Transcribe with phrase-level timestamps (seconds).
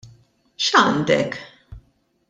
[0.63, 1.39] X'għandek?